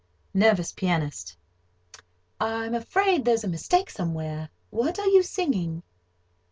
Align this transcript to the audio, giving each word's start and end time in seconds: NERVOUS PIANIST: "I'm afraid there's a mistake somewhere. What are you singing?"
NERVOUS 0.33 0.71
PIANIST: 0.71 1.37
"I'm 2.39 2.73
afraid 2.73 3.23
there's 3.23 3.43
a 3.43 3.47
mistake 3.47 3.91
somewhere. 3.91 4.49
What 4.71 4.97
are 4.97 5.05
you 5.09 5.21
singing?" 5.21 5.83